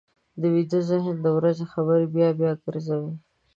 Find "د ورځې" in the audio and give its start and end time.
1.21-1.65